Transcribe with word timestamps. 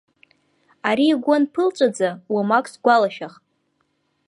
Ари 0.89 1.05
игәы 1.13 1.33
анԥылҵәаӡа, 1.37 2.09
уамак 2.33 2.65
сгәалашәахт! 2.73 3.43